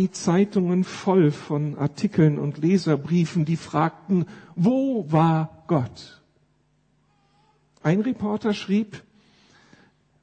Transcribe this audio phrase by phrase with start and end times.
[0.00, 4.24] die Zeitungen voll von Artikeln und Leserbriefen, die fragten,
[4.56, 6.22] wo war Gott?
[7.82, 9.02] Ein Reporter schrieb,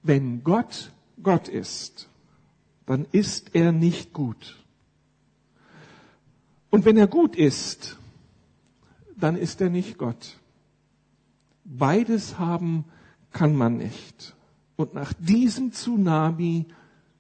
[0.02, 2.10] wenn Gott Gott ist,
[2.88, 4.64] dann ist er nicht gut.
[6.72, 7.98] Und wenn er gut ist,
[9.16, 10.40] dann ist er nicht Gott.
[11.66, 12.86] Beides haben
[13.32, 14.36] kann man nicht.
[14.76, 16.66] Und nach diesem Tsunami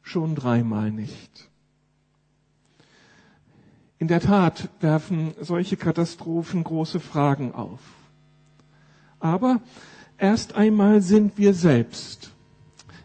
[0.02, 1.52] schon dreimal nicht.
[4.00, 7.80] In der Tat werfen solche Katastrophen große Fragen auf.
[9.20, 9.60] Aber
[10.18, 12.32] erst einmal sind wir selbst,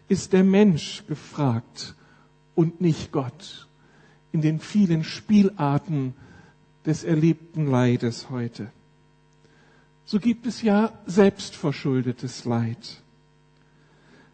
[0.07, 1.95] ist der Mensch gefragt
[2.55, 3.67] und nicht Gott
[4.31, 6.13] in den vielen Spielarten
[6.85, 8.69] des erlebten Leides heute.
[10.05, 13.01] So gibt es ja selbstverschuldetes Leid.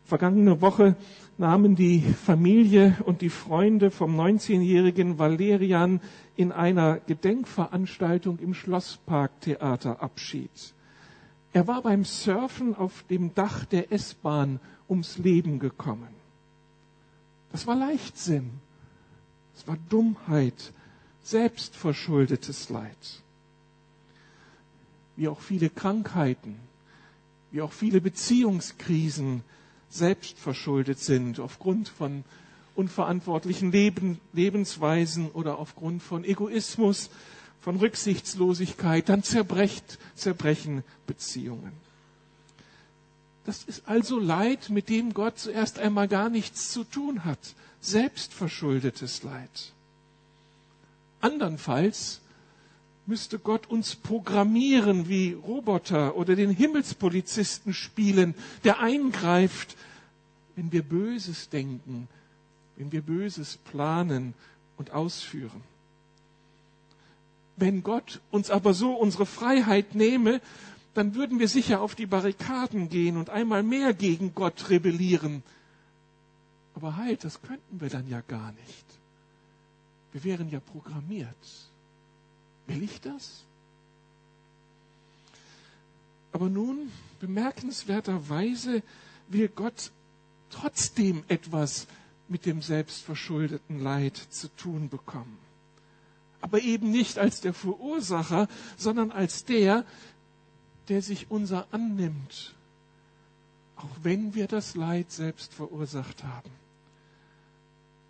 [0.06, 0.96] Vergangene Woche
[1.40, 6.02] nahmen die Familie und die Freunde vom 19-jährigen Valerian
[6.36, 10.52] in einer Gedenkveranstaltung im Schlossparktheater Abschied.
[11.54, 14.60] Er war beim Surfen auf dem Dach der S-Bahn
[14.90, 16.10] ums Leben gekommen.
[17.54, 18.52] Das war Leichtsinn.
[19.56, 20.74] Das war Dummheit,
[21.24, 23.24] selbstverschuldetes Leid.
[25.16, 26.60] Wie auch viele Krankheiten,
[27.52, 29.44] wie auch viele Beziehungskrisen
[29.90, 32.24] selbstverschuldet sind aufgrund von
[32.76, 37.10] unverantwortlichen Leben, Lebensweisen oder aufgrund von Egoismus,
[37.62, 41.74] von Rücksichtslosigkeit, dann zerbrecht, zerbrechen Beziehungen.
[43.46, 47.40] Das ist also Leid, mit dem Gott zuerst einmal gar nichts zu tun hat.
[47.82, 49.74] Selbstverschuldetes Leid.
[51.20, 52.22] Andernfalls
[53.10, 59.76] müsste Gott uns programmieren wie Roboter oder den Himmelspolizisten spielen, der eingreift,
[60.56, 62.08] wenn wir Böses denken,
[62.78, 64.36] wenn wir Böses planen
[64.78, 65.62] und ausführen.
[67.58, 70.40] Wenn Gott uns aber so unsere Freiheit nehme,
[70.94, 75.42] dann würden wir sicher auf die Barrikaden gehen und einmal mehr gegen Gott rebellieren.
[76.76, 78.86] Aber halt, das könnten wir dann ja gar nicht.
[80.12, 81.69] Wir wären ja programmiert.
[82.70, 83.44] Will ich das?
[86.32, 88.84] Aber nun, bemerkenswerterweise,
[89.28, 89.92] will Gott
[90.52, 91.88] trotzdem etwas
[92.28, 95.40] mit dem selbstverschuldeten Leid zu tun bekommen.
[96.42, 98.48] Aber eben nicht als der Verursacher,
[98.78, 99.84] sondern als der,
[100.90, 102.54] der sich unser annimmt,
[103.78, 106.52] auch wenn wir das Leid selbst verursacht haben.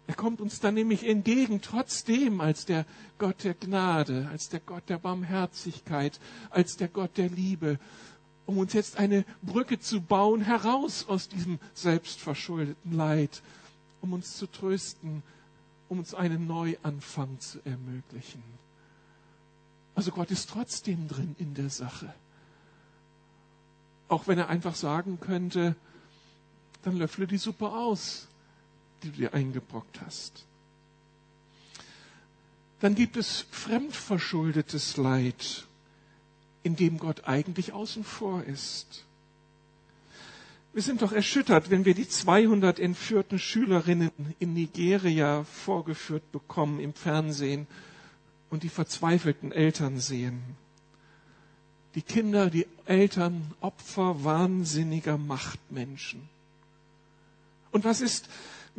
[0.09, 2.87] Er kommt uns dann nämlich entgegen, trotzdem als der
[3.19, 7.77] Gott der Gnade, als der Gott der Barmherzigkeit, als der Gott der Liebe,
[8.47, 13.43] um uns jetzt eine Brücke zu bauen, heraus aus diesem selbstverschuldeten Leid,
[14.01, 15.21] um uns zu trösten,
[15.89, 18.41] um uns einen Neuanfang zu ermöglichen.
[19.93, 22.11] Also Gott ist trotzdem drin in der Sache.
[24.07, 25.75] Auch wenn er einfach sagen könnte,
[26.81, 28.27] dann löffle die Suppe aus
[29.03, 30.45] die du dir eingebrockt hast.
[32.79, 35.65] Dann gibt es fremdverschuldetes Leid,
[36.63, 39.05] in dem Gott eigentlich außen vor ist.
[40.71, 46.93] Wir sind doch erschüttert, wenn wir die 200 entführten Schülerinnen in Nigeria vorgeführt bekommen im
[46.93, 47.67] Fernsehen
[48.49, 50.41] und die verzweifelten Eltern sehen.
[51.95, 56.29] Die Kinder, die Eltern, Opfer wahnsinniger Machtmenschen.
[57.71, 58.29] Und was ist,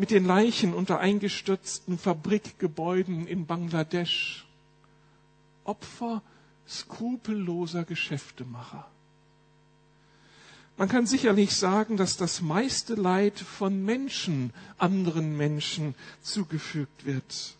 [0.01, 4.47] mit den Leichen unter eingestürzten Fabrikgebäuden in Bangladesch.
[5.65, 6.23] Opfer
[6.67, 8.91] skrupelloser Geschäftemacher.
[10.79, 17.59] Man kann sicherlich sagen, dass das meiste Leid von Menschen anderen Menschen zugefügt wird.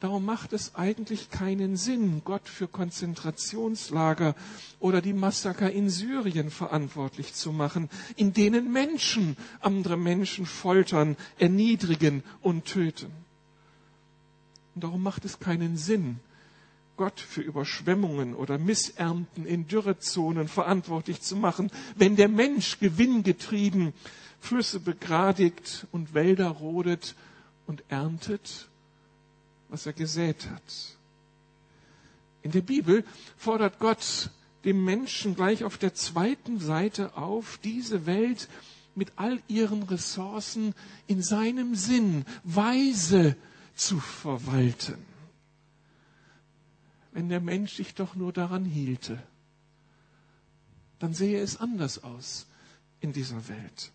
[0.00, 4.36] Darum macht es eigentlich keinen Sinn, Gott für Konzentrationslager
[4.78, 12.22] oder die Massaker in Syrien verantwortlich zu machen, in denen Menschen andere Menschen foltern, erniedrigen
[12.42, 13.10] und töten.
[14.76, 16.20] Und darum macht es keinen Sinn,
[16.96, 23.92] Gott für Überschwemmungen oder Missernten in Dürrezonen verantwortlich zu machen, wenn der Mensch gewinngetrieben
[24.38, 27.16] Flüsse begradigt und Wälder rodet
[27.66, 28.68] und erntet
[29.68, 30.96] was er gesät hat.
[32.42, 33.04] In der Bibel
[33.36, 34.30] fordert Gott
[34.64, 38.48] dem Menschen gleich auf der zweiten Seite auf, diese Welt
[38.94, 40.74] mit all ihren Ressourcen
[41.06, 43.36] in seinem Sinn weise
[43.74, 44.98] zu verwalten.
[47.12, 49.22] Wenn der Mensch sich doch nur daran hielte,
[50.98, 52.46] dann sähe es anders aus
[53.00, 53.92] in dieser Welt.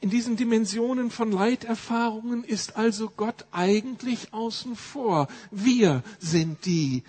[0.00, 5.28] In diesen Dimensionen von Leiterfahrungen ist also Gott eigentlich außen vor.
[5.50, 7.02] Wir sind die,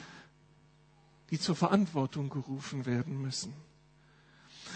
[1.30, 3.54] die zur Verantwortung gerufen werden müssen.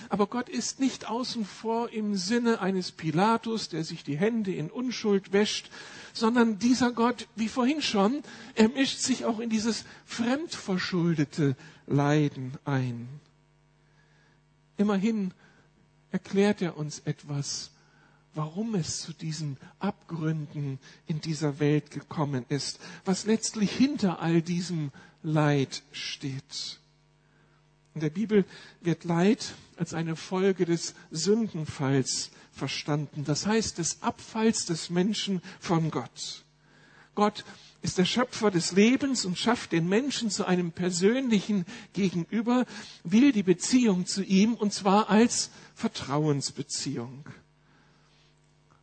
[0.09, 4.69] Aber Gott ist nicht außen vor im Sinne eines Pilatus, der sich die Hände in
[4.69, 5.69] Unschuld wäscht,
[6.13, 8.23] sondern dieser Gott, wie vorhin schon,
[8.55, 11.55] er mischt sich auch in dieses fremdverschuldete
[11.87, 13.07] Leiden ein.
[14.77, 15.33] Immerhin
[16.11, 17.71] erklärt er uns etwas,
[18.33, 24.91] warum es zu diesen Abgründen in dieser Welt gekommen ist, was letztlich hinter all diesem
[25.23, 26.79] Leid steht.
[27.93, 28.45] In der Bibel
[28.79, 35.91] wird Leid als eine Folge des Sündenfalls verstanden, das heißt des Abfalls des Menschen von
[35.91, 36.45] Gott.
[37.15, 37.43] Gott
[37.81, 42.65] ist der Schöpfer des Lebens und schafft den Menschen zu einem persönlichen Gegenüber,
[43.03, 47.25] will die Beziehung zu ihm und zwar als Vertrauensbeziehung.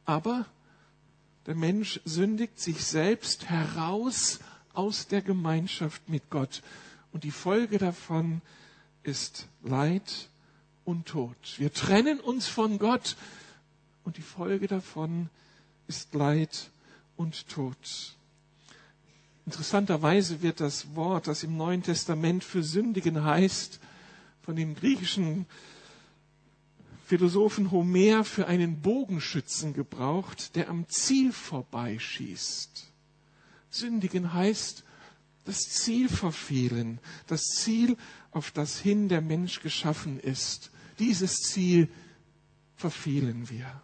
[0.09, 0.47] Aber
[1.45, 4.39] der Mensch sündigt sich selbst heraus
[4.73, 6.63] aus der Gemeinschaft mit Gott
[7.13, 8.41] und die Folge davon
[9.03, 10.31] ist Leid
[10.87, 11.37] und Tod.
[11.59, 13.17] Wir trennen uns von Gott
[14.03, 15.29] und die Folge davon
[15.89, 16.71] ist Leid
[17.19, 18.17] und Tod.
[19.45, 23.79] Interessanterweise wird das Wort, das im Neuen Testament für Sündigen heißt,
[24.41, 25.45] von dem griechischen
[27.09, 32.93] Philosophen Homer für einen Bogenschützen gebraucht, der am Ziel vorbeischießt.
[33.71, 34.85] Sündigen heißt
[35.47, 37.97] das Ziel verfehlen, das Ziel,
[38.31, 40.71] auf das hin der Mensch geschaffen ist.
[40.99, 41.89] Dieses Ziel
[42.77, 43.81] verfehlen wir.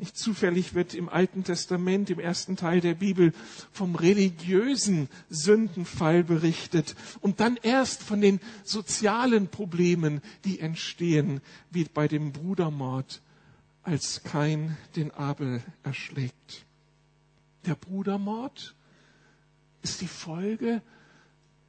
[0.00, 3.34] Nicht zufällig wird im Alten Testament, im ersten Teil der Bibel,
[3.70, 12.08] vom religiösen Sündenfall berichtet und dann erst von den sozialen Problemen, die entstehen, wie bei
[12.08, 13.20] dem Brudermord,
[13.82, 16.64] als Kain den Abel erschlägt.
[17.66, 18.74] Der Brudermord
[19.82, 20.80] ist die Folge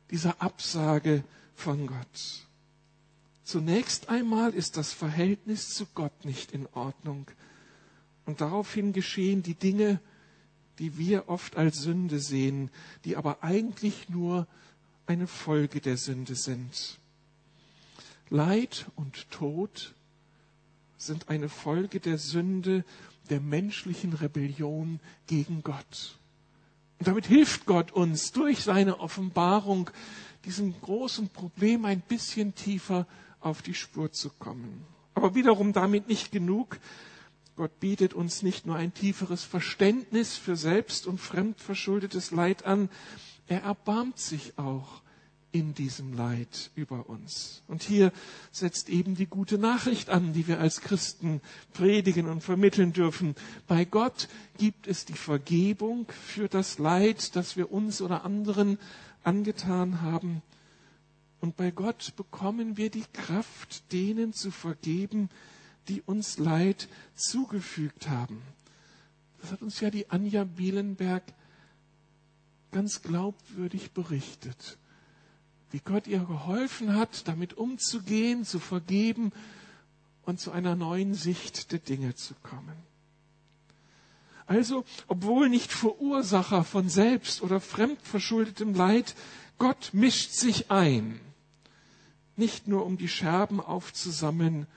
[0.10, 2.48] dieser Absage von Gott.
[3.44, 7.28] Zunächst einmal ist das Verhältnis zu Gott nicht in Ordnung.
[8.26, 10.00] Und daraufhin geschehen die Dinge,
[10.80, 12.70] die wir oft als Sünde sehen,
[13.06, 14.48] die aber eigentlich nur
[15.06, 17.00] eine Folge der Sünde sind.
[18.30, 19.94] Leid und Tod
[20.98, 22.86] sind eine Folge der Sünde,
[23.30, 26.18] der menschlichen Rebellion gegen Gott.
[27.00, 29.90] Und damit hilft Gott uns durch seine Offenbarung,
[30.46, 33.08] diesem großen Problem ein bisschen tiefer
[33.40, 34.86] auf die Spur zu kommen.
[35.14, 36.80] Aber wiederum damit nicht genug,
[37.62, 42.90] Gott bietet uns nicht nur ein tieferes Verständnis für selbst und fremdverschuldetes Leid an,
[43.46, 45.04] er erbarmt sich auch
[45.52, 47.62] in diesem Leid über uns.
[47.68, 48.14] Und hier
[48.52, 51.40] setzt eben die gute Nachricht an, die wir als Christen
[51.72, 53.36] predigen und vermitteln dürfen.
[53.68, 58.80] Bei Gott gibt es die Vergebung für das Leid, das wir uns oder anderen
[59.24, 60.42] angetan haben.
[61.42, 65.30] Und bei Gott bekommen wir die Kraft, denen zu vergeben,
[65.92, 68.42] die uns Leid zugefügt haben.
[69.42, 71.24] Das hat uns ja die Anja Bielenberg
[72.72, 74.78] ganz glaubwürdig berichtet,
[75.72, 79.34] wie Gott ihr geholfen hat, damit umzugehen, zu vergeben
[80.22, 82.78] und zu einer neuen Sicht der Dinge zu kommen.
[84.46, 89.14] Also, obwohl nicht Verursacher von selbst oder fremdverschuldetem Leid,
[89.58, 91.20] Gott mischt sich ein,
[92.38, 94.68] nicht nur um die Scherben aufzusammeln,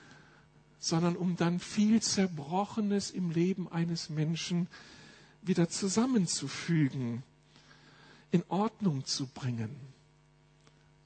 [0.84, 4.68] sondern um dann viel Zerbrochenes im Leben eines Menschen
[5.40, 7.22] wieder zusammenzufügen,
[8.30, 9.70] in Ordnung zu bringen.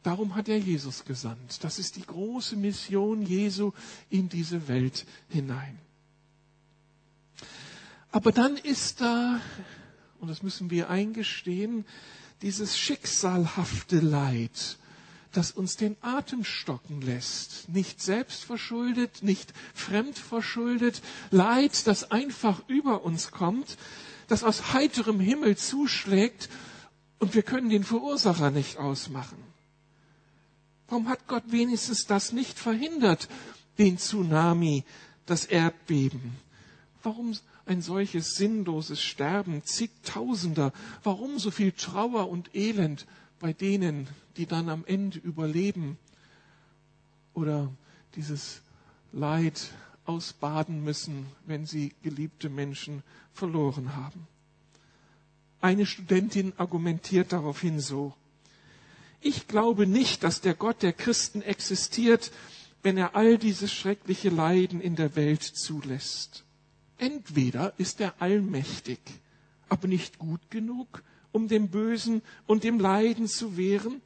[0.02, 1.62] Darum hat er Jesus gesandt.
[1.62, 3.70] Das ist die große Mission Jesu
[4.10, 5.78] in diese Welt hinein.
[8.10, 9.40] Aber dann ist da,
[10.18, 11.84] und das müssen wir eingestehen,
[12.42, 14.76] dieses schicksalhafte Leid,
[15.32, 17.68] das uns den Atem stocken lässt.
[17.68, 21.02] Nicht selbstverschuldet, nicht fremdverschuldet.
[21.30, 23.76] Leid, das einfach über uns kommt,
[24.26, 26.48] das aus heiterem Himmel zuschlägt
[27.18, 29.42] und wir können den Verursacher nicht ausmachen.
[30.88, 33.28] Warum hat Gott wenigstens das nicht verhindert,
[33.78, 34.84] den Tsunami,
[35.26, 36.36] das Erdbeben?
[37.02, 40.72] Warum ein solches sinnloses Sterben zigtausender?
[41.02, 43.06] Warum so viel Trauer und Elend
[43.38, 45.98] bei denen, die dann am Ende überleben
[47.34, 47.72] oder
[48.14, 48.62] dieses
[49.12, 49.70] Leid
[50.04, 53.02] ausbaden müssen, wenn sie geliebte Menschen
[53.32, 54.26] verloren haben.
[55.60, 58.14] Eine Studentin argumentiert daraufhin so,
[59.20, 62.30] ich glaube nicht, dass der Gott der Christen existiert,
[62.82, 66.44] wenn er all dieses schreckliche Leiden in der Welt zulässt.
[66.98, 69.00] Entweder ist er allmächtig,
[69.68, 74.00] aber nicht gut genug, um dem Bösen und dem Leiden zu wehren,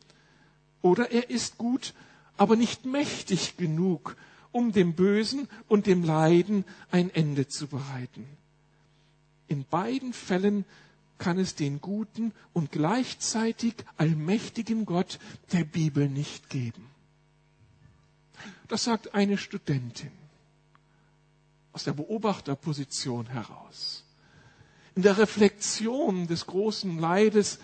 [0.80, 1.94] oder er ist gut,
[2.36, 4.16] aber nicht mächtig genug,
[4.50, 8.26] um dem Bösen und dem Leiden ein Ende zu bereiten.
[9.48, 10.64] In beiden Fällen
[11.18, 15.18] kann es den guten und gleichzeitig allmächtigen Gott
[15.52, 16.86] der Bibel nicht geben.
[18.66, 20.10] Das sagt eine Studentin
[21.72, 24.04] aus der Beobachterposition heraus.
[24.94, 27.58] In der Reflexion des großen Leides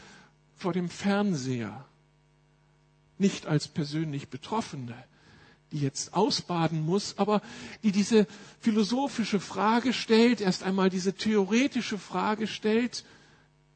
[0.56, 1.84] vor dem Fernseher,
[3.18, 4.94] nicht als persönlich Betroffene,
[5.72, 7.42] die jetzt ausbaden muss, aber
[7.82, 8.26] die diese
[8.60, 13.04] philosophische Frage stellt, erst einmal diese theoretische Frage stellt,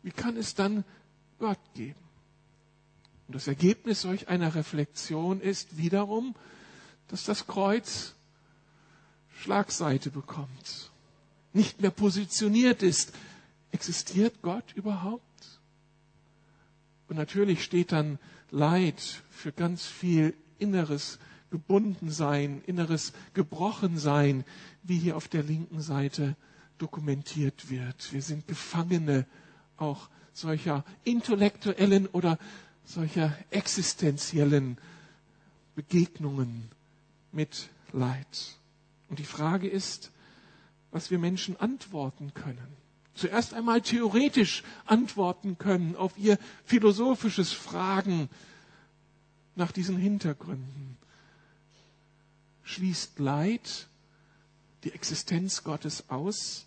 [0.02, 0.84] wie kann es dann
[1.38, 2.00] Gott geben?
[3.28, 6.34] Und das Ergebnis solch einer Reflexion ist wiederum,
[7.08, 8.14] dass das Kreuz
[9.38, 10.90] Schlagseite bekommt,
[11.52, 13.12] nicht mehr positioniert ist.
[13.72, 15.22] Existiert Gott überhaupt?
[17.08, 18.18] Und natürlich steht dann
[18.50, 21.18] Leid für ganz viel inneres
[21.50, 24.44] Gebundensein, inneres Gebrochensein,
[24.82, 26.36] wie hier auf der linken Seite
[26.78, 28.12] dokumentiert wird.
[28.12, 29.26] Wir sind Gefangene
[29.76, 32.38] auch solcher intellektuellen oder
[32.84, 34.78] solcher existenziellen
[35.74, 36.70] Begegnungen
[37.32, 38.56] mit Leid.
[39.08, 40.10] Und die Frage ist,
[40.90, 42.81] was wir Menschen antworten können.
[43.14, 48.30] Zuerst einmal theoretisch antworten können auf ihr philosophisches Fragen
[49.54, 50.96] nach diesen Hintergründen.
[52.64, 53.86] Schließt Leid
[54.84, 56.64] die Existenz Gottes aus?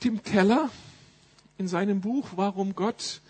[0.00, 0.68] Tim Keller
[1.56, 3.22] in seinem Buch Warum Gott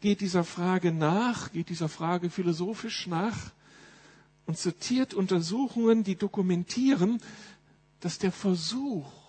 [0.00, 3.52] geht dieser Frage nach, geht dieser Frage philosophisch nach
[4.46, 7.20] und zitiert Untersuchungen, die dokumentieren,
[8.00, 9.21] dass der Versuch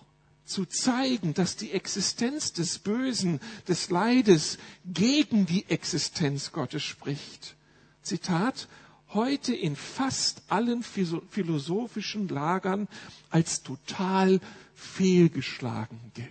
[0.44, 7.56] zu zeigen, dass die Existenz des Bösen, des Leides gegen die Existenz Gottes spricht.
[8.02, 8.68] Zitat,
[9.08, 12.88] heute in fast allen philosophischen Lagern
[13.30, 14.40] als total
[14.74, 16.28] fehlgeschlagen gilt.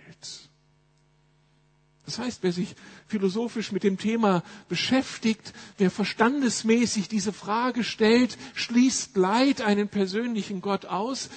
[2.04, 2.76] Das heißt, wer sich
[3.08, 10.84] philosophisch mit dem Thema beschäftigt, wer verstandesmäßig diese Frage stellt, schließt Leid einen persönlichen Gott
[10.84, 11.30] aus,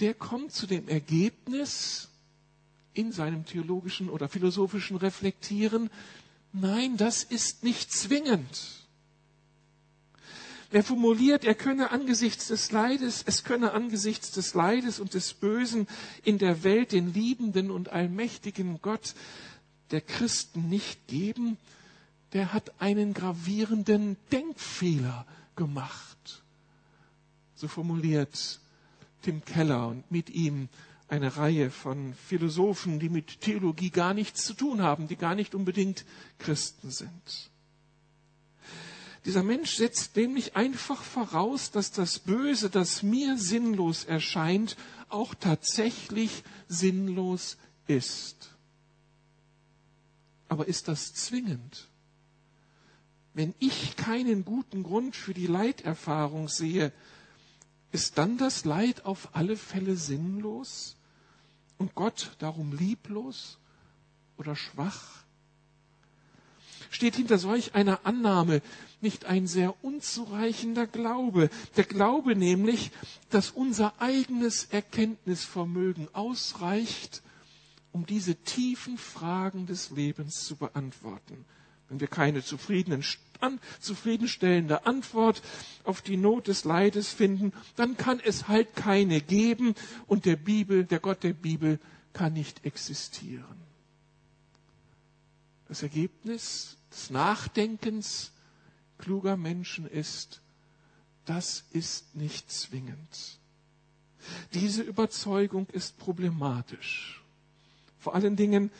[0.00, 2.08] der kommt zu dem Ergebnis
[2.94, 5.90] in seinem theologischen oder philosophischen Reflektieren,
[6.52, 8.80] nein, das ist nicht zwingend.
[10.72, 15.88] Wer formuliert, er könne angesichts des Leides, es könne angesichts des Leides und des Bösen
[16.22, 19.14] in der Welt den liebenden und allmächtigen Gott
[19.90, 21.58] der Christen nicht geben,
[22.32, 25.26] der hat einen gravierenden Denkfehler
[25.56, 26.42] gemacht.
[27.56, 28.60] So formuliert
[29.22, 30.68] Tim Keller und mit ihm
[31.08, 35.54] eine Reihe von Philosophen, die mit Theologie gar nichts zu tun haben, die gar nicht
[35.54, 36.04] unbedingt
[36.38, 37.50] Christen sind.
[39.24, 44.76] Dieser Mensch setzt nämlich einfach voraus, dass das Böse, das mir sinnlos erscheint,
[45.08, 48.50] auch tatsächlich sinnlos ist.
[50.48, 51.88] Aber ist das zwingend?
[53.34, 56.92] Wenn ich keinen guten Grund für die Leiterfahrung sehe,
[57.92, 60.96] ist dann das Leid auf alle Fälle sinnlos
[61.78, 63.58] und Gott darum lieblos
[64.36, 65.24] oder schwach?
[66.90, 68.62] Steht hinter solch einer Annahme
[69.00, 71.48] nicht ein sehr unzureichender Glaube?
[71.76, 72.90] Der Glaube nämlich,
[73.30, 77.22] dass unser eigenes Erkenntnisvermögen ausreicht,
[77.92, 81.44] um diese tiefen Fragen des Lebens zu beantworten.
[81.90, 85.42] Wenn wir keine zufriedenstellende Antwort
[85.82, 89.74] auf die Not des Leides finden, dann kann es halt keine geben
[90.06, 91.80] und der Bibel, der Gott der Bibel
[92.12, 93.56] kann nicht existieren.
[95.66, 98.30] Das Ergebnis des Nachdenkens
[98.98, 100.42] kluger Menschen ist,
[101.24, 103.40] das ist nicht zwingend.
[104.54, 107.20] Diese Überzeugung ist problematisch.
[107.98, 108.70] Vor allen Dingen,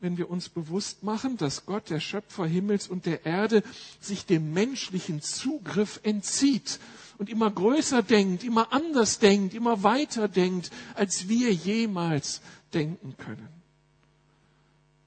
[0.00, 3.62] wenn wir uns bewusst machen, dass Gott, der Schöpfer Himmels und der Erde,
[4.00, 6.78] sich dem menschlichen Zugriff entzieht
[7.18, 12.40] und immer größer denkt, immer anders denkt, immer weiter denkt, als wir jemals
[12.72, 13.48] denken können.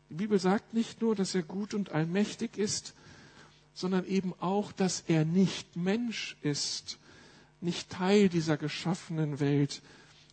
[0.10, 2.94] Die Bibel sagt nicht nur, dass er gut und allmächtig ist,
[3.74, 6.98] sondern eben auch, dass er nicht Mensch ist,
[7.62, 9.82] nicht Teil dieser geschaffenen Welt,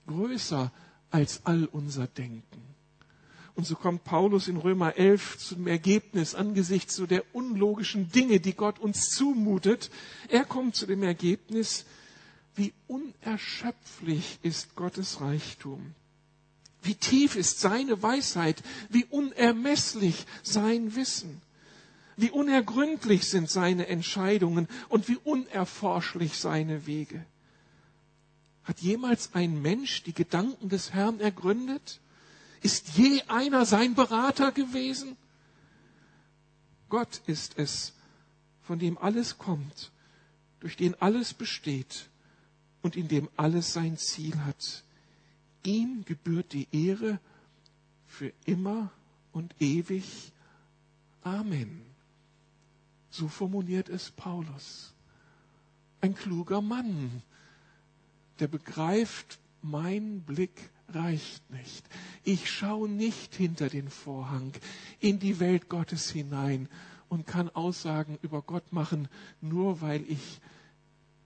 [0.08, 0.72] größer
[1.10, 2.67] als all unser Denken.
[3.58, 8.52] Und so kommt Paulus in Römer 11 zum Ergebnis angesichts so der unlogischen Dinge, die
[8.52, 9.90] Gott uns zumutet.
[10.28, 11.84] Er kommt zu dem Ergebnis,
[12.54, 15.96] wie unerschöpflich ist Gottes Reichtum.
[16.82, 21.42] Wie tief ist seine Weisheit, wie unermesslich sein Wissen.
[22.16, 27.26] Wie unergründlich sind seine Entscheidungen und wie unerforschlich seine Wege.
[28.62, 31.98] Hat jemals ein Mensch die Gedanken des Herrn ergründet?
[32.62, 35.16] Ist je einer sein Berater gewesen?
[36.88, 37.92] Gott ist es,
[38.62, 39.92] von dem alles kommt,
[40.60, 42.08] durch den alles besteht
[42.82, 44.84] und in dem alles sein Ziel hat.
[45.64, 47.20] Ihm gebührt die Ehre
[48.06, 48.90] für immer
[49.32, 50.32] und ewig.
[51.22, 51.82] Amen.
[53.10, 54.94] So formuliert es Paulus.
[56.00, 57.22] Ein kluger Mann,
[58.38, 61.84] der begreift, mein Blick reicht nicht.
[62.24, 64.52] Ich schaue nicht hinter den Vorhang
[65.00, 66.68] in die Welt Gottes hinein
[67.08, 69.08] und kann Aussagen über Gott machen,
[69.40, 70.40] nur weil ich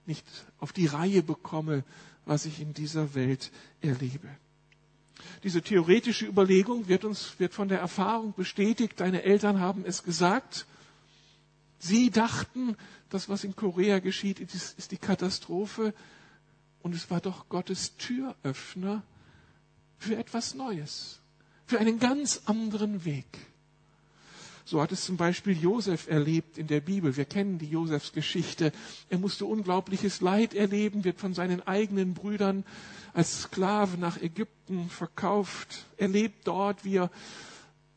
[0.05, 0.25] nicht
[0.59, 1.83] auf die Reihe bekomme,
[2.25, 3.51] was ich in dieser Welt
[3.81, 4.29] erlebe.
[5.43, 8.99] Diese theoretische Überlegung wird uns, wird von der Erfahrung bestätigt.
[8.99, 10.65] Deine Eltern haben es gesagt.
[11.79, 12.75] Sie dachten,
[13.09, 15.93] das, was in Korea geschieht, ist, ist die Katastrophe.
[16.81, 19.03] Und es war doch Gottes Türöffner
[20.03, 21.19] für etwas Neues,
[21.65, 23.25] für einen ganz anderen Weg.
[24.65, 27.17] So hat es zum Beispiel Josef erlebt in der Bibel.
[27.17, 28.71] Wir kennen die Josefs-Geschichte.
[29.09, 32.63] Er musste unglaubliches Leid erleben, wird von seinen eigenen Brüdern
[33.13, 35.85] als Sklave nach Ägypten verkauft.
[35.97, 37.11] Er lebt dort, wie er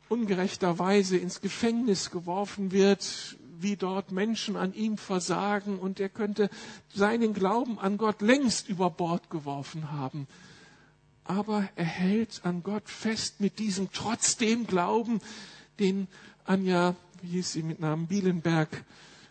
[0.08, 6.50] ungerechterweise ins Gefängnis geworfen wird, wie dort Menschen an ihm versagen und er könnte
[6.92, 10.26] seinen Glauben an Gott längst über Bord geworfen haben.
[11.28, 15.20] Aber er hält an Gott fest mit diesem trotzdem Glauben,
[15.78, 16.06] den
[16.44, 18.84] Anja, wie hieß sie mit Namen Bielenberg,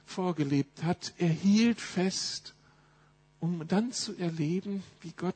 [0.05, 1.13] vorgelebt hat.
[1.17, 2.53] Er hielt fest,
[3.39, 5.35] um dann zu erleben, wie Gott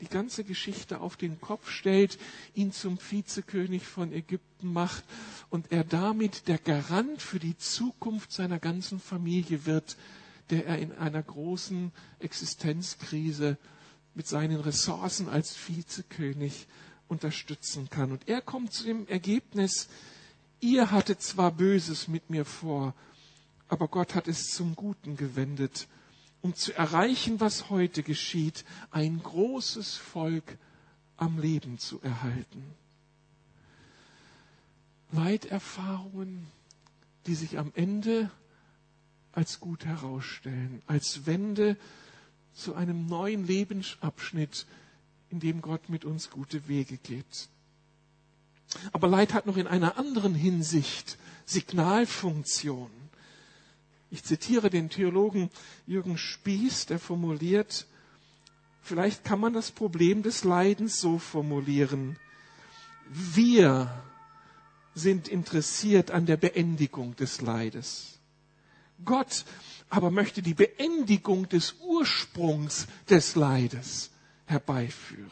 [0.00, 2.18] die ganze Geschichte auf den Kopf stellt,
[2.54, 5.04] ihn zum Vizekönig von Ägypten macht
[5.48, 9.96] und er damit der Garant für die Zukunft seiner ganzen Familie wird,
[10.50, 13.56] der er in einer großen Existenzkrise
[14.16, 16.66] mit seinen Ressourcen als Vizekönig
[17.06, 18.10] unterstützen kann.
[18.10, 19.88] Und er kommt zu dem Ergebnis,
[20.58, 22.94] ihr hattet zwar Böses mit mir vor,
[23.68, 25.86] aber Gott hat es zum Guten gewendet,
[26.40, 30.56] um zu erreichen, was heute geschieht, ein großes Volk
[31.18, 32.64] am Leben zu erhalten.
[35.12, 36.46] Leiterfahrungen,
[37.26, 38.30] die sich am Ende
[39.32, 41.76] als gut herausstellen, als Wende
[42.56, 44.66] zu einem neuen Lebensabschnitt,
[45.28, 47.48] in dem Gott mit uns gute Wege geht.
[48.92, 52.90] Aber Leid hat noch in einer anderen Hinsicht Signalfunktion.
[54.10, 55.50] Ich zitiere den Theologen
[55.86, 57.86] Jürgen Spieß, der formuliert,
[58.80, 62.18] vielleicht kann man das Problem des Leidens so formulieren.
[63.10, 64.02] Wir
[64.94, 68.18] sind interessiert an der Beendigung des Leides.
[69.04, 69.44] Gott
[69.88, 74.10] aber möchte die Beendigung des Ursprungs des Leides
[74.46, 75.30] herbeiführen.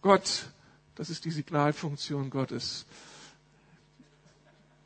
[0.00, 0.46] Gott,
[0.94, 2.86] das ist die Signalfunktion Gottes,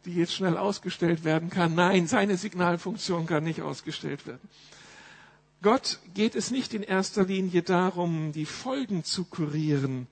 [0.05, 1.75] die jetzt schnell ausgestellt werden kann.
[1.75, 4.49] Nein, seine Signalfunktion kann nicht ausgestellt werden.
[5.63, 10.07] Gott geht es nicht in erster Linie darum, die Folgen zu kurieren,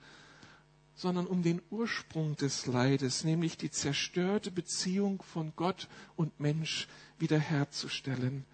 [0.95, 6.87] sondern um den Ursprung des Leides, nämlich die zerstörte Beziehung von Gott und Mensch
[7.19, 8.45] wiederherzustellen.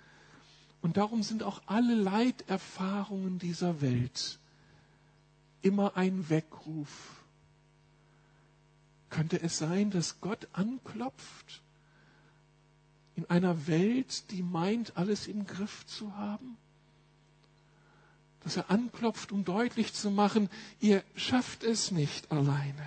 [0.82, 4.40] Und darum sind auch alle Leiterfahrungen dieser Welt
[5.62, 7.24] immer ein Weckruf.
[9.12, 11.62] Könnte es sein, dass Gott anklopft
[13.16, 16.58] in einer Welt, die meint, alles im Griff zu haben?
[18.44, 20.50] Dass er anklopft, um deutlich zu machen,
[20.80, 22.86] ihr schafft es nicht alleine.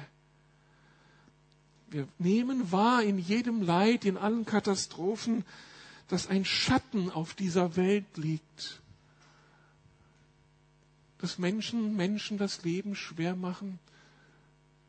[1.88, 5.44] Wir nehmen wahr in jedem Leid, in allen Katastrophen,
[6.08, 8.82] dass ein Schatten auf dieser Welt liegt.
[11.18, 13.78] Dass Menschen Menschen das Leben schwer machen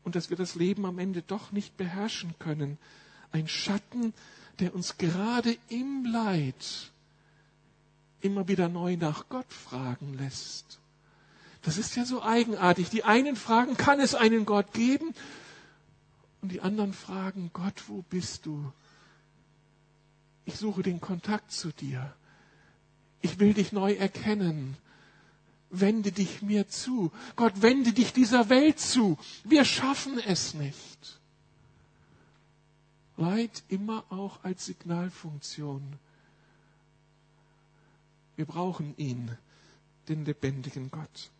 [0.02, 2.76] und dass wir das Leben am Ende doch nicht beherrschen können.
[3.30, 4.12] Ein Schatten,
[4.58, 6.90] der uns gerade im Leid
[8.26, 10.78] immer wieder neu nach Gott fragen lässt.
[11.62, 12.90] Das ist ja so eigenartig.
[12.90, 15.14] Die einen fragen, kann es einen Gott geben?
[16.42, 18.72] Und die anderen fragen, Gott, wo bist du?
[20.44, 22.14] Ich suche den Kontakt zu dir.
[23.20, 24.76] Ich will dich neu erkennen.
[25.70, 27.12] wende dich mir zu.
[27.34, 29.18] Gott, wende dich dieser Welt zu.
[29.44, 31.20] Wir schaffen es nicht.
[33.16, 35.82] Leid immer auch als Signalfunktion.
[38.36, 39.30] Wir brauchen ihn,
[40.08, 41.30] den lebendigen Gott.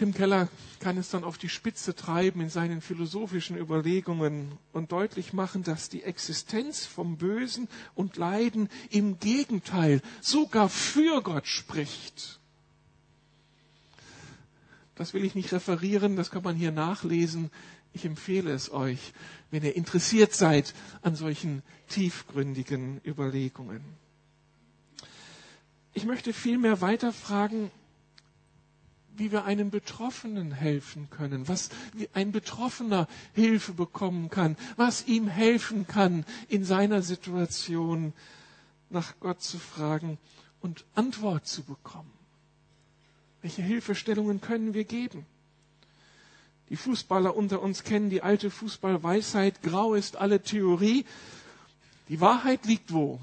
[0.00, 5.34] Tim Keller kann es dann auf die Spitze treiben in seinen philosophischen Überlegungen und deutlich
[5.34, 12.40] machen, dass die Existenz vom Bösen und Leiden im Gegenteil sogar für Gott spricht.
[14.94, 17.50] Das will ich nicht referieren, das kann man hier nachlesen.
[17.92, 19.12] Ich empfehle es euch,
[19.50, 23.82] wenn ihr interessiert seid an solchen tiefgründigen Überlegungen.
[25.92, 27.70] Ich möchte vielmehr weiterfragen,
[29.16, 31.68] wie wir einem Betroffenen helfen können, was
[32.14, 38.12] ein Betroffener Hilfe bekommen kann, was ihm helfen kann, in seiner Situation
[38.88, 40.18] nach Gott zu fragen
[40.60, 42.10] und Antwort zu bekommen.
[43.42, 45.26] Welche Hilfestellungen können wir geben?
[46.70, 51.04] Die Fußballer unter uns kennen die alte Fußballweisheit, grau ist alle Theorie.
[52.08, 53.18] Die Wahrheit liegt wo?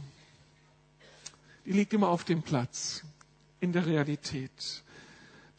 [1.68, 3.04] Die liegt immer auf dem Platz,
[3.60, 4.84] in der Realität.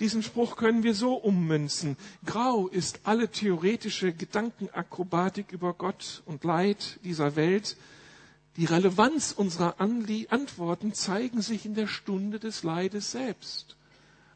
[0.00, 1.98] Diesen Spruch können wir so ummünzen.
[2.24, 7.76] Grau ist alle theoretische Gedankenakrobatik über Gott und Leid dieser Welt.
[8.56, 13.76] Die Relevanz unserer Anlie Antworten zeigen sich in der Stunde des Leides selbst.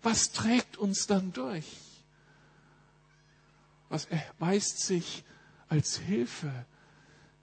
[0.03, 1.79] Was trägt uns dann durch?
[3.89, 5.25] Was erweist sich
[5.71, 6.53] als Hilfe,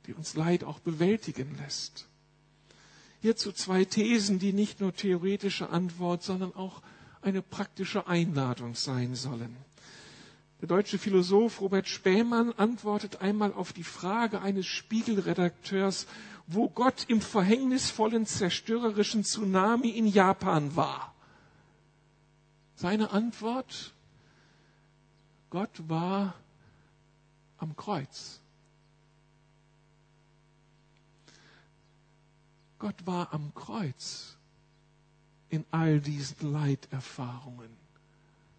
[0.06, 2.09] die uns Leid auch bewältigen lässt?
[3.22, 6.82] Hierzu zwei Thesen, die nicht nur theoretische Antwort, sondern auch
[7.22, 9.56] eine praktische Einladung sein sollen.
[10.62, 16.06] Der deutsche Philosoph Robert Spähmann antwortet einmal auf die Frage eines Spiegelredakteurs,
[16.48, 21.14] wo Gott im verhängnisvollen, zerstörerischen Tsunami in Japan war.
[22.76, 23.94] Seine Antwort,
[25.50, 26.34] Gott war
[27.58, 28.40] am Kreuz.
[32.80, 34.38] Gott war am Kreuz
[35.50, 37.70] in all diesen Leiterfahrungen,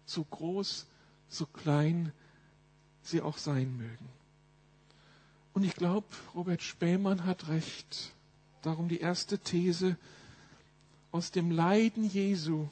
[0.05, 0.85] so groß,
[1.27, 2.11] so klein
[3.01, 4.09] sie auch sein mögen.
[5.53, 8.13] Und ich glaube, Robert Spähmann hat recht.
[8.61, 9.97] Darum die erste These,
[11.11, 12.69] aus dem Leiden Jesu,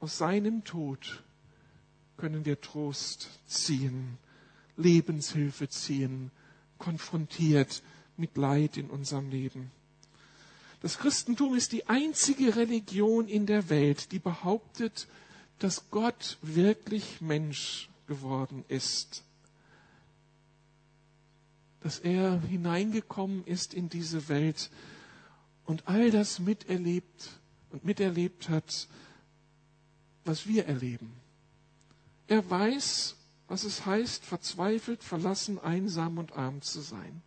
[0.00, 1.22] aus seinem Tod
[2.16, 4.18] können wir Trost ziehen,
[4.76, 6.30] Lebenshilfe ziehen,
[6.78, 7.82] konfrontiert
[8.16, 9.70] mit Leid in unserem Leben.
[10.84, 15.08] Das Christentum ist die einzige Religion in der Welt, die behauptet,
[15.58, 19.24] dass Gott wirklich Mensch geworden ist.
[21.80, 24.68] Dass er hineingekommen ist in diese Welt
[25.64, 27.30] und all das miterlebt
[27.70, 28.86] und miterlebt hat,
[30.26, 31.14] was wir erleben.
[32.26, 33.16] Er weiß,
[33.48, 37.22] was es heißt, verzweifelt, verlassen, einsam und arm zu sein.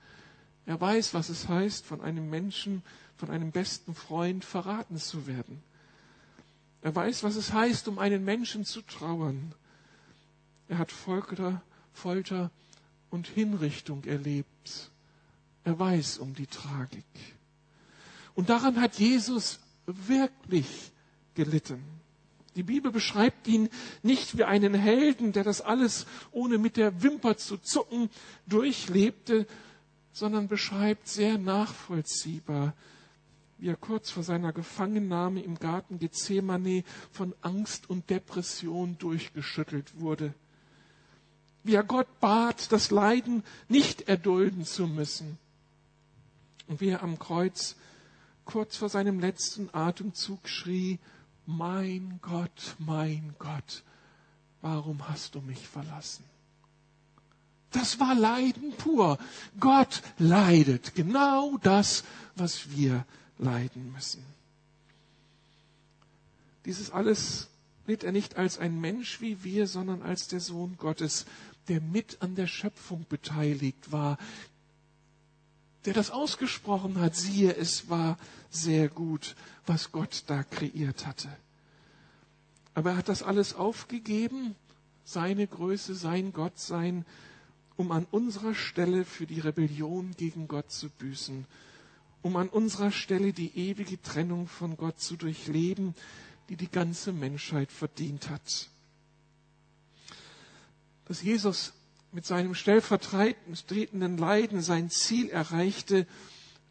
[0.67, 2.83] Er weiß, was es heißt, von einem Menschen
[3.17, 5.61] von einem besten Freund verraten zu werden.
[6.81, 9.53] Er weiß, was es heißt, um einen Menschen zu trauern.
[10.69, 11.61] Er hat Folter,
[11.93, 12.51] Folter
[13.09, 14.91] und Hinrichtung erlebt.
[15.63, 17.03] Er weiß um die Tragik.
[18.35, 20.91] Und daran hat Jesus wirklich
[21.33, 21.83] gelitten.
[22.55, 23.69] Die Bibel beschreibt ihn
[24.01, 28.09] nicht wie einen Helden, der das alles ohne mit der Wimper zu zucken
[28.47, 29.47] durchlebte,
[30.11, 32.73] sondern beschreibt sehr nachvollziehbar,
[33.57, 40.33] wie er kurz vor seiner Gefangennahme im Garten Gethsemane von Angst und Depression durchgeschüttelt wurde.
[41.63, 45.37] Wie er Gott bat, das Leiden nicht erdulden zu müssen.
[46.67, 47.75] Und wie er am Kreuz
[48.45, 50.99] kurz vor seinem letzten Atemzug schrie,
[51.45, 53.83] mein Gott, mein Gott,
[54.61, 56.23] warum hast du mich verlassen?
[57.71, 59.17] Das war Leiden pur.
[59.59, 62.03] Gott leidet genau das,
[62.35, 63.05] was wir
[63.37, 64.23] leiden müssen.
[66.65, 67.47] Dieses alles
[67.85, 71.25] litt er nicht als ein Mensch wie wir, sondern als der Sohn Gottes,
[71.69, 74.17] der mit an der Schöpfung beteiligt war,
[75.85, 78.17] der das ausgesprochen hat, siehe, es war
[78.49, 81.29] sehr gut, was Gott da kreiert hatte.
[82.73, 84.55] Aber er hat das alles aufgegeben,
[85.05, 87.05] seine Größe, sein Gottsein,
[87.77, 91.45] um an unserer Stelle für die Rebellion gegen Gott zu büßen
[92.21, 95.95] um an unserer Stelle die ewige Trennung von Gott zu durchleben,
[96.49, 98.69] die die ganze Menschheit verdient hat.
[101.05, 101.73] Dass Jesus
[102.11, 106.07] mit seinem stellvertretenden Leiden sein Ziel erreichte,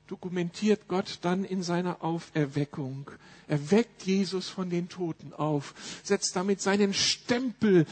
[0.07, 3.11] dokumentiert Gott dann in seiner Auferweckung.
[3.49, 7.87] Er weckt Jesus von den Toten auf, setzt damit seinen Stempel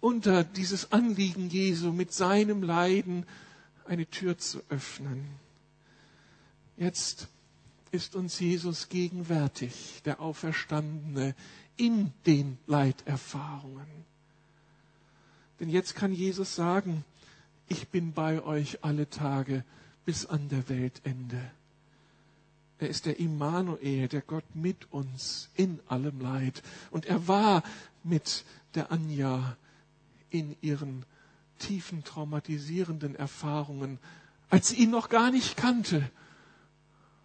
[0.00, 3.26] unter dieses Anliegen Jesu, mit seinem Leiden
[3.86, 5.26] eine Tür zu öffnen.
[6.78, 7.26] Jetzt
[7.90, 11.34] ist uns Jesus gegenwärtig, der Auferstandene,
[11.76, 13.86] in den Leiterfahrungen.
[15.58, 17.04] Denn jetzt kann Jesus sagen,
[17.66, 19.64] ich bin bei euch alle Tage
[20.04, 21.50] bis an der Weltende.
[22.78, 26.62] Er ist der Immanuel, der Gott mit uns in allem Leid.
[26.92, 27.64] Und er war
[28.04, 28.44] mit
[28.76, 29.56] der Anja
[30.30, 31.04] in ihren
[31.58, 33.98] tiefen traumatisierenden Erfahrungen,
[34.48, 36.08] als sie ihn noch gar nicht kannte.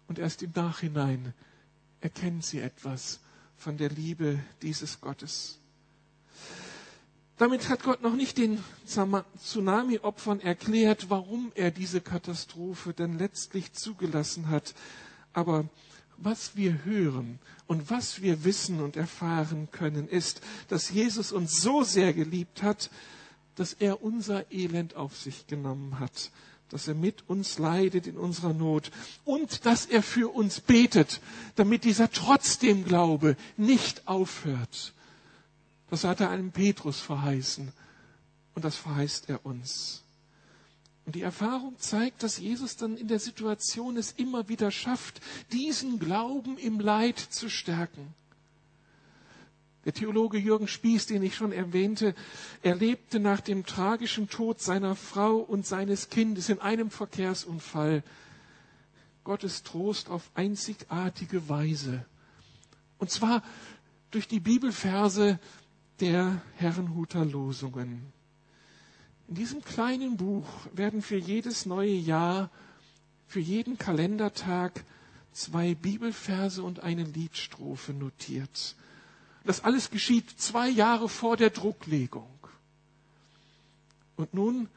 [0.08, 1.32] Und erst im Nachhinein
[2.00, 3.20] erkennt sie etwas
[3.56, 5.58] von der Liebe dieses Gottes.
[7.36, 14.50] Damit hat Gott noch nicht den Tsunami-Opfern erklärt, warum er diese Katastrophe denn letztlich zugelassen
[14.50, 14.74] hat.
[15.32, 15.68] Aber
[16.16, 21.82] was wir hören und was wir wissen und erfahren können, ist, dass Jesus uns so
[21.82, 22.88] sehr geliebt hat,
[23.56, 26.30] dass er unser Elend auf sich genommen hat,
[26.74, 28.90] dass er mit uns leidet in unserer Not
[29.24, 31.20] und dass er für uns betet,
[31.54, 34.92] damit dieser trotzdem Glaube nicht aufhört,
[35.88, 37.70] das hat er einem Petrus verheißen.
[38.56, 40.02] Und das verheißt er uns.
[41.06, 45.20] Und die Erfahrung zeigt, dass Jesus dann in der Situation es immer wieder schafft,
[45.52, 48.14] diesen Glauben im Leid zu stärken.
[49.84, 52.14] Der Theologe Jürgen Spieß, den ich schon erwähnte,
[52.62, 58.02] erlebte nach dem tragischen Tod seiner Frau und seines Kindes in einem Verkehrsunfall
[59.24, 62.04] Gottes Trost auf einzigartige Weise.
[62.98, 63.42] Und zwar
[64.10, 65.38] durch die Bibelverse,
[66.00, 68.12] der Herrenhuter Losungen.
[69.28, 72.50] In diesem kleinen Buch werden für jedes neue Jahr,
[73.26, 74.84] für jeden Kalendertag
[75.32, 78.76] zwei Bibelverse und eine Liedstrophe notiert.
[79.44, 82.30] Das alles geschieht zwei Jahre vor der Drucklegung.
[84.16, 84.68] Und nun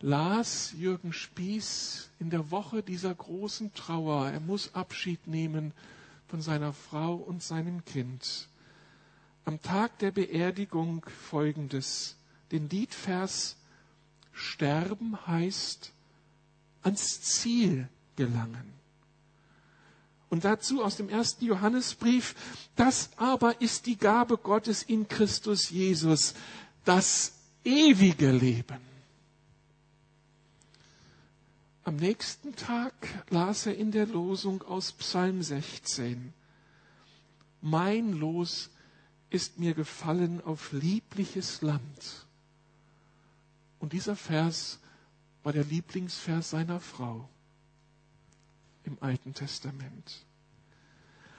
[0.00, 5.72] las Jürgen Spieß in der Woche dieser großen Trauer, er muss Abschied nehmen
[6.28, 8.48] von seiner Frau und seinem Kind
[9.46, 12.16] am Tag der Beerdigung folgendes.
[12.50, 13.56] Den Liedvers
[14.32, 15.92] Sterben heißt
[16.82, 18.75] ans Ziel gelangen.
[20.28, 22.34] Und dazu aus dem ersten Johannesbrief,
[22.74, 26.34] das aber ist die Gabe Gottes in Christus Jesus,
[26.84, 27.32] das
[27.64, 28.80] ewige Leben.
[31.84, 32.92] Am nächsten Tag
[33.30, 36.32] las er in der Losung aus Psalm 16,
[37.60, 38.70] Mein Los
[39.30, 42.26] ist mir gefallen auf liebliches Land.
[43.78, 44.80] Und dieser Vers
[45.44, 47.28] war der Lieblingsvers seiner Frau
[48.86, 50.24] im Alten Testament.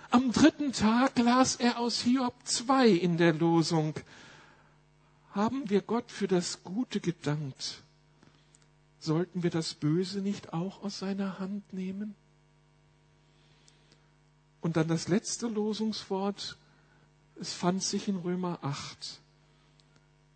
[0.10, 3.94] Am dritten Tag las er aus Hiob 2 in der Losung.
[5.32, 7.84] Haben wir Gott für das Gute gedankt,
[9.00, 12.16] sollten wir das Böse nicht auch aus seiner Hand nehmen?
[14.62, 16.58] Und dann das letzte Losungswort,
[17.40, 19.22] es fand sich in Römer 8.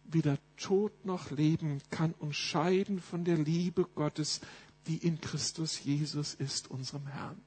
[0.05, 4.41] Weder Tod noch Leben kann uns scheiden von der Liebe Gottes,
[4.87, 7.41] die in Christus Jesus ist, unserem Herrn.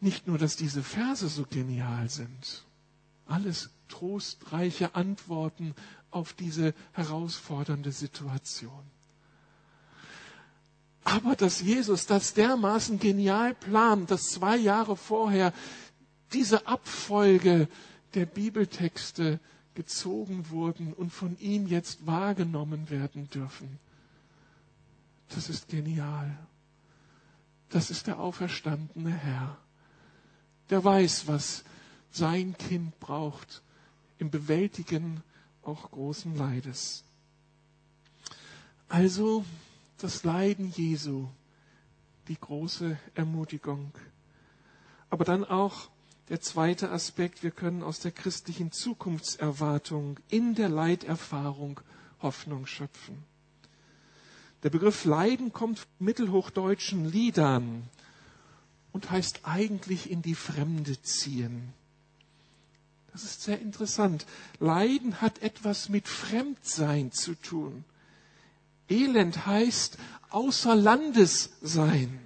[0.00, 2.64] Nicht nur, dass diese Verse so genial sind,
[3.26, 5.74] alles trostreiche Antworten
[6.10, 8.82] auf diese herausfordernde Situation.
[11.04, 15.52] Aber dass Jesus das dermaßen genial plant, dass zwei Jahre vorher
[16.32, 17.68] diese Abfolge
[18.14, 19.40] der Bibeltexte
[19.74, 23.78] gezogen wurden und von ihm jetzt wahrgenommen werden dürfen.
[25.34, 26.36] Das ist genial.
[27.70, 29.56] Das ist der auferstandene Herr.
[30.70, 31.64] Der weiß, was
[32.10, 33.62] sein Kind braucht
[34.18, 35.22] im Bewältigen
[35.62, 37.04] auch großen Leides.
[38.88, 39.44] Also
[39.98, 41.28] das Leiden Jesu,
[42.28, 43.92] die große Ermutigung.
[45.10, 45.90] Aber dann auch
[46.28, 51.80] der zweite Aspekt, wir können aus der christlichen Zukunftserwartung in der Leiterfahrung
[52.20, 53.29] Hoffnung schöpfen.
[54.62, 57.88] Der Begriff Leiden kommt von mittelhochdeutschen Liedern
[58.92, 61.72] und heißt eigentlich in die Fremde ziehen.
[63.12, 64.26] Das ist sehr interessant.
[64.58, 67.84] Leiden hat etwas mit Fremdsein zu tun.
[68.88, 69.98] Elend heißt
[70.30, 72.20] außer Landes sein.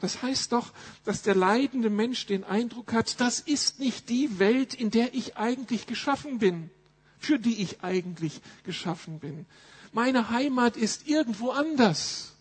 [0.00, 0.72] Das heißt doch,
[1.04, 5.36] dass der leidende Mensch den Eindruck hat, das ist nicht die Welt, in der ich
[5.36, 6.70] eigentlich geschaffen bin,
[7.18, 9.46] für die ich eigentlich geschaffen bin.
[9.92, 12.32] Meine Heimat ist irgendwo anders.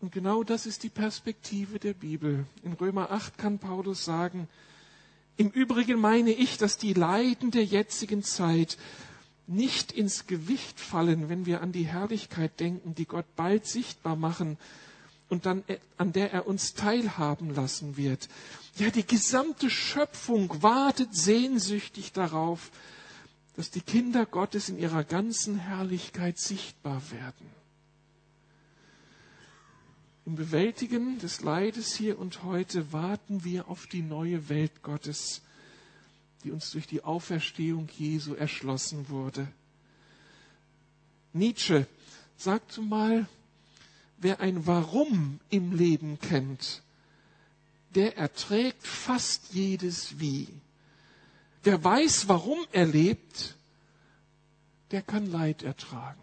[0.00, 2.46] Und genau das ist die Perspektive der Bibel.
[2.62, 4.48] In Römer 8 kann Paulus sagen,
[5.36, 8.78] im Übrigen meine ich, dass die Leiden der jetzigen Zeit
[9.46, 14.58] nicht ins Gewicht fallen, wenn wir an die Herrlichkeit denken, die Gott bald sichtbar machen
[15.28, 15.62] und dann
[15.96, 18.28] an der er uns teilhaben lassen wird.
[18.76, 22.70] Ja, die gesamte Schöpfung wartet sehnsüchtig darauf,
[23.56, 27.50] dass die Kinder Gottes in ihrer ganzen Herrlichkeit sichtbar werden.
[30.26, 35.40] Im Bewältigen des Leides hier und heute warten wir auf die neue Welt Gottes,
[36.44, 39.48] die uns durch die Auferstehung Jesu erschlossen wurde.
[41.32, 41.86] Nietzsche
[42.36, 43.26] sagte mal,
[44.18, 46.82] wer ein Warum im Leben kennt,
[47.94, 50.48] der erträgt fast jedes Wie.
[51.66, 53.56] Wer weiß, warum er lebt,
[54.92, 56.20] der kann Leid ertragen.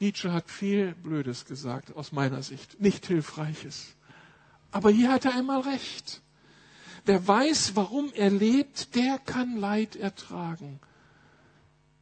[0.00, 3.88] Nietzsche hat viel Blödes gesagt, aus meiner Sicht, nicht Hilfreiches.
[4.70, 6.22] Aber hier hat er einmal recht.
[7.04, 10.80] Wer weiß, warum er lebt, der kann Leid ertragen.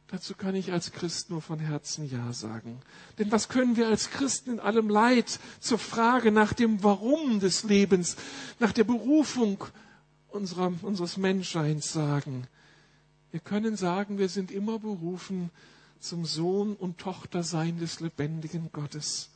[0.07, 2.79] Dazu kann ich als Christ nur von Herzen Ja sagen.
[3.19, 7.63] Denn was können wir als Christen in allem Leid zur Frage nach dem Warum des
[7.63, 8.15] Lebens,
[8.59, 9.65] nach der Berufung
[10.37, 12.47] unserer, unseres Menschseins sagen?
[13.31, 15.51] Wir können sagen, wir sind immer berufen,
[15.99, 19.31] zum Sohn und Tochter sein des lebendigen Gottes.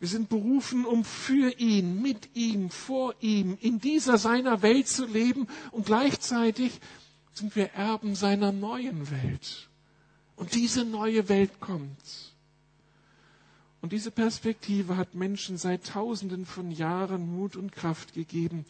[0.00, 5.06] Wir sind berufen, um für ihn, mit ihm, vor ihm, in dieser seiner Welt zu
[5.06, 6.80] leben und gleichzeitig
[7.34, 9.68] sind wir Erben seiner neuen Welt.
[10.36, 12.34] Und diese neue Welt kommt.
[13.80, 18.64] Und diese Perspektive hat Menschen seit Tausenden von Jahren Mut und Kraft gegeben,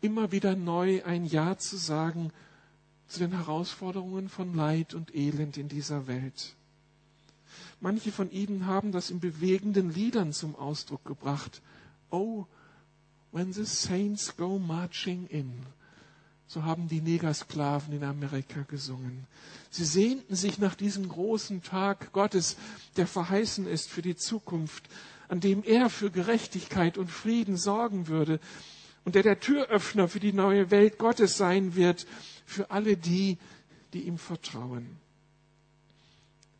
[0.00, 2.32] immer wieder neu ein Ja zu sagen
[3.06, 6.54] zu den Herausforderungen von Leid und Elend in dieser Welt.
[7.80, 11.60] Manche von ihnen haben das in bewegenden Liedern zum Ausdruck gebracht.
[12.10, 12.46] Oh,
[13.32, 15.52] when the saints go marching in.
[16.46, 19.26] So haben die Negersklaven in Amerika gesungen.
[19.70, 22.56] Sie sehnten sich nach diesem großen Tag Gottes,
[22.96, 24.88] der verheißen ist für die Zukunft,
[25.28, 28.40] an dem er für Gerechtigkeit und Frieden sorgen würde
[29.04, 32.06] und der der Türöffner für die neue Welt Gottes sein wird
[32.44, 33.38] für alle die,
[33.92, 34.98] die ihm vertrauen.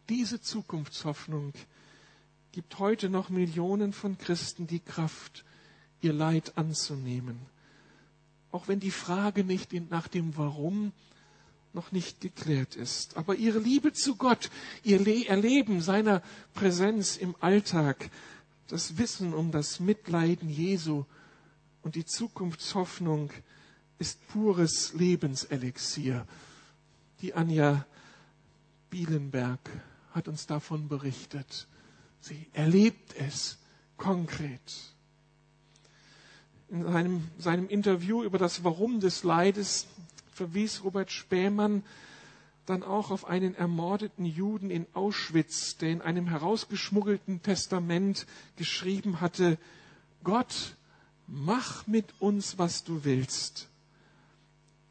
[0.08, 1.52] Diese Zukunftshoffnung
[2.52, 5.44] gibt heute noch Millionen von Christen die Kraft,
[6.00, 7.38] ihr Leid anzunehmen.
[8.50, 10.92] Auch wenn die Frage nicht nach dem Warum
[11.72, 13.16] noch nicht geklärt ist.
[13.16, 14.50] Aber ihre Liebe zu Gott,
[14.82, 16.22] ihr Erleben seiner
[16.54, 18.10] Präsenz im Alltag,
[18.66, 21.04] das Wissen um das Mitleiden Jesu
[21.82, 23.30] und die Zukunftshoffnung
[23.98, 26.26] ist pures Lebenselixier.
[27.20, 27.86] Die Anja
[28.88, 29.60] Bielenberg
[30.12, 31.68] hat uns davon berichtet.
[32.20, 33.58] Sie erlebt es
[33.96, 34.94] konkret.
[36.68, 39.86] In seinem, seinem Interview über das Warum des Leides
[40.32, 41.82] verwies Robert Spähmann
[42.66, 49.58] dann auch auf einen ermordeten Juden in Auschwitz, der in einem herausgeschmuggelten Testament geschrieben hatte,
[50.22, 50.76] Gott,
[51.30, 53.70] mach mit uns, was du willst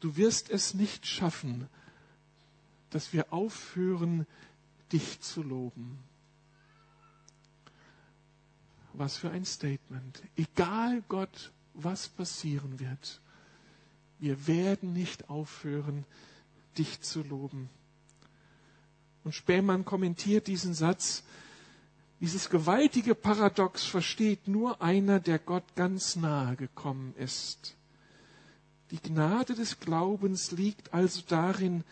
[0.00, 1.68] du wirst es nicht schaffen,
[2.88, 4.26] dass wir aufhören,
[4.92, 5.98] dich zu loben.
[8.94, 10.22] Was für ein Statement.
[10.36, 13.20] Egal Gott, was passieren wird,
[14.18, 16.04] wir werden nicht aufhören,
[16.76, 17.70] dich zu loben.
[19.22, 21.22] Und Spähmann kommentiert diesen Satz,
[22.20, 27.76] dieses gewaltige Paradox versteht nur einer, der Gott ganz nahe gekommen ist.
[28.90, 31.84] Die Gnade des Glaubens liegt also darin,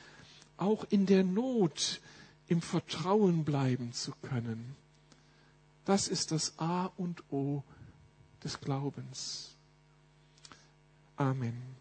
[0.58, 2.00] auch in der Not
[2.46, 4.76] im Vertrauen bleiben zu können.
[5.84, 7.62] Das ist das A und O
[8.44, 9.54] des Glaubens.
[11.16, 11.77] Amen.